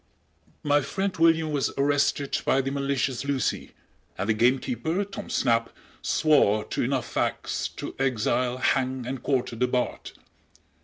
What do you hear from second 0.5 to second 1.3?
My friend